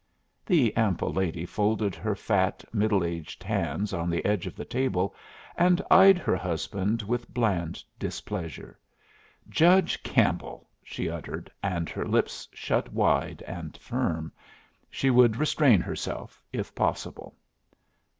[0.47, 5.13] The ample lady folded her fat, middle aged hands on the edge of the table,
[5.55, 8.79] and eyed her husband with bland displeasure.
[9.47, 14.31] "Judge Campbell!" she uttered, and her lips shut wide and firm.
[14.89, 17.35] She would restrain herself, if possible.